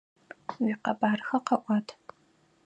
Уикъэбархэ 0.61 1.37
къэӏуат! 1.45 1.87